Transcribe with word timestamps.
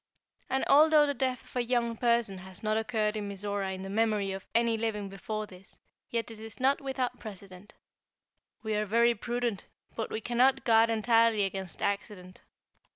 And, 0.49 0.63
although 0.65 1.05
the 1.05 1.13
death 1.13 1.43
of 1.45 1.55
a 1.57 1.63
young 1.63 1.95
person 1.95 2.39
has 2.39 2.63
not 2.63 2.75
occurred 2.75 3.15
in 3.15 3.29
Mizora 3.29 3.71
in 3.71 3.83
the 3.83 3.87
memory 3.91 4.31
of 4.31 4.47
any 4.55 4.75
living 4.75 5.09
before 5.09 5.45
this, 5.45 5.77
yet 6.09 6.31
it 6.31 6.39
is 6.39 6.59
not 6.59 6.81
without 6.81 7.19
precedent. 7.19 7.75
We 8.63 8.73
are 8.73 8.85
very 8.87 9.13
prudent, 9.13 9.67
but 9.95 10.09
we 10.09 10.19
cannot 10.19 10.65
guard 10.65 10.89
entirely 10.89 11.43
against 11.45 11.83
accident. 11.83 12.41